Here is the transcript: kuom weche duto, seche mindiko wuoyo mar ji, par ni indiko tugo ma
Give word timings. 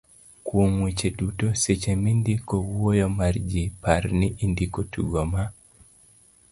kuom 0.45 0.71
weche 0.83 1.09
duto, 1.19 1.47
seche 1.63 1.93
mindiko 2.03 2.55
wuoyo 2.71 3.07
mar 3.19 3.33
ji, 3.49 3.63
par 3.83 4.01
ni 4.19 4.27
indiko 4.45 4.79
tugo 4.93 5.21
ma 5.31 5.43